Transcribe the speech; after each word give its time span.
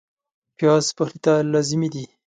پیاز 0.57 0.85
پخلي 0.97 1.19
ته 1.25 1.33
لازمي 1.51 1.89
دی 1.93 2.05